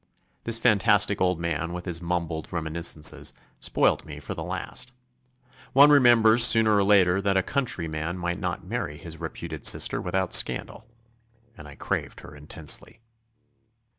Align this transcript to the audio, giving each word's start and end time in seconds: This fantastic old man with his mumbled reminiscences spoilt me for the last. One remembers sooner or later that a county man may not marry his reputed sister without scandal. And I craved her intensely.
This 0.45 0.57
fantastic 0.57 1.21
old 1.21 1.39
man 1.39 1.73
with 1.73 1.85
his 1.85 2.01
mumbled 2.01 2.51
reminiscences 2.51 3.35
spoilt 3.59 4.03
me 4.03 4.19
for 4.19 4.33
the 4.33 4.43
last. 4.43 4.91
One 5.73 5.91
remembers 5.91 6.43
sooner 6.43 6.75
or 6.75 6.83
later 6.83 7.21
that 7.21 7.37
a 7.37 7.43
county 7.43 7.87
man 7.87 8.19
may 8.19 8.33
not 8.33 8.65
marry 8.65 8.97
his 8.97 9.19
reputed 9.19 9.63
sister 9.63 10.01
without 10.01 10.33
scandal. 10.33 10.87
And 11.55 11.67
I 11.67 11.75
craved 11.75 12.21
her 12.21 12.35
intensely. 12.35 12.99